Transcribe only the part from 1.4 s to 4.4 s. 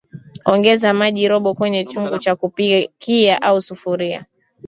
kwenye chungu cha kupikia au sufuria